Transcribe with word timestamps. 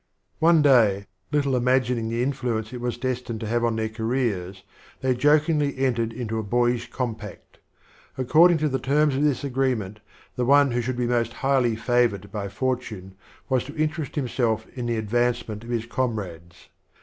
One 0.39 0.63
day, 0.63 1.05
little 1.31 1.55
imagining 1.55 2.09
the 2.09 2.23
influence 2.23 2.73
it 2.73 2.81
was 2.81 2.97
destined 2.97 3.39
to 3.41 3.47
have 3.47 3.63
on 3.63 3.75
their 3.75 3.87
careers, 3.87 4.63
they 5.01 5.13
jokingly 5.13 5.77
entered 5.77 6.11
into 6.11 6.39
a 6.39 6.43
boyish 6.43 6.89
compact; 6.89 7.59
according 8.17 8.57
to 8.65 8.67
the 8.67 8.79
terms 8.79 9.13
of 9.15 9.21
this 9.21 9.43
agreement 9.43 9.99
the 10.37 10.45
one 10.45 10.71
who 10.71 10.81
should 10.81 10.97
be 10.97 11.05
most 11.05 11.33
highly 11.45 11.75
favored 11.75 12.31
by 12.31 12.47
fortune 12.49 13.13
was 13.47 13.63
to 13.65 13.75
interest 13.77 14.15
him 14.17 14.27
self 14.27 14.65
in 14.75 14.87
the 14.87 14.97
advancement 14.97 15.63
of 15.63 15.69
his 15.69 15.85
comrades. 15.85 16.69